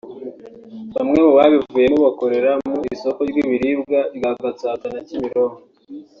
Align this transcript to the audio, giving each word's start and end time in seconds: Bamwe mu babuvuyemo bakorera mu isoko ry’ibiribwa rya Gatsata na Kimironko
Bamwe 0.95 1.19
mu 1.25 1.31
babuvuyemo 1.37 1.97
bakorera 2.07 2.51
mu 2.69 2.77
isoko 2.93 3.19
ry’ibiribwa 3.29 3.99
rya 4.15 4.31
Gatsata 4.41 4.85
na 4.93 4.99
Kimironko 5.07 5.59